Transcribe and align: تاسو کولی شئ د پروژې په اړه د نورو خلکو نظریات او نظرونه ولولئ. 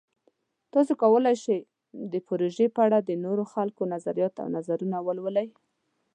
تاسو 0.73 0.93
کولی 1.01 1.35
شئ 1.43 1.59
د 2.13 2.15
پروژې 2.27 2.67
په 2.75 2.81
اړه 2.87 2.99
د 3.01 3.11
نورو 3.25 3.43
خلکو 3.53 3.83
نظریات 3.93 4.33
او 4.43 4.47
نظرونه 4.55 4.97
ولولئ. 5.07 5.47